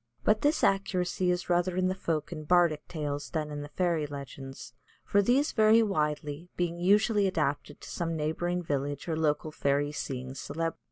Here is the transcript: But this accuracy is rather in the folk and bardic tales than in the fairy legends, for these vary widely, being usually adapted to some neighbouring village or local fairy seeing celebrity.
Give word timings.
But 0.23 0.41
this 0.41 0.63
accuracy 0.63 1.29
is 1.29 1.47
rather 1.47 1.77
in 1.77 1.87
the 1.87 1.93
folk 1.93 2.31
and 2.31 2.47
bardic 2.47 2.87
tales 2.87 3.29
than 3.29 3.51
in 3.51 3.61
the 3.61 3.69
fairy 3.69 4.07
legends, 4.07 4.73
for 5.05 5.21
these 5.21 5.51
vary 5.51 5.83
widely, 5.83 6.49
being 6.57 6.79
usually 6.79 7.27
adapted 7.27 7.79
to 7.81 7.87
some 7.91 8.15
neighbouring 8.15 8.63
village 8.63 9.07
or 9.07 9.15
local 9.15 9.51
fairy 9.51 9.91
seeing 9.91 10.33
celebrity. 10.33 10.79